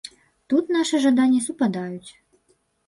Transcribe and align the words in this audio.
Тут 0.53 0.65
нашы 0.77 1.03
жаданні 1.05 1.43
супадаюць. 1.51 2.09